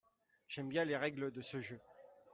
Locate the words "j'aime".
0.47-0.69